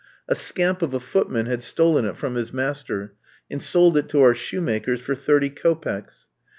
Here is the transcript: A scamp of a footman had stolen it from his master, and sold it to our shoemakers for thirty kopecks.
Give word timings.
A 0.27 0.33
scamp 0.33 0.81
of 0.81 0.95
a 0.95 0.99
footman 0.99 1.45
had 1.45 1.61
stolen 1.61 2.05
it 2.05 2.17
from 2.17 2.33
his 2.33 2.51
master, 2.51 3.13
and 3.51 3.61
sold 3.61 3.95
it 3.95 4.09
to 4.09 4.21
our 4.23 4.33
shoemakers 4.33 4.99
for 4.99 5.13
thirty 5.13 5.51
kopecks. 5.51 6.27